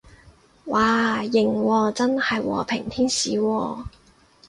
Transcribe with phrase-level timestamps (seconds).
[0.65, 3.83] 嘩，型喎，真係和平天使喎